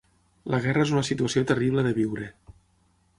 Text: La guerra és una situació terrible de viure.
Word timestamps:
La 0.53 0.59
guerra 0.63 0.85
és 0.87 0.93
una 0.95 1.03
situació 1.09 1.45
terrible 1.51 1.83
de 1.89 1.93
viure. 1.99 2.31